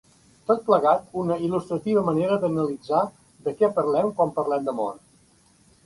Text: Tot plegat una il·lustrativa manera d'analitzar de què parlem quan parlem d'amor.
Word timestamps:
Tot 0.51 0.61
plegat 0.69 1.03
una 1.23 1.37
il·lustrativa 1.49 2.03
manera 2.09 2.39
d'analitzar 2.45 3.05
de 3.49 3.57
què 3.61 3.73
parlem 3.79 4.13
quan 4.19 4.37
parlem 4.41 4.69
d'amor. 4.71 5.03